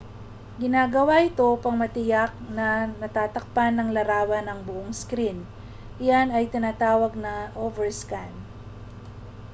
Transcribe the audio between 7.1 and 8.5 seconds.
na overscan